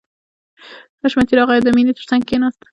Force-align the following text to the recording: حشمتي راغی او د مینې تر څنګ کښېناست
حشمتي 1.01 1.33
راغی 1.39 1.55
او 1.57 1.65
د 1.65 1.69
مینې 1.75 1.93
تر 1.97 2.05
څنګ 2.09 2.21
کښېناست 2.27 2.61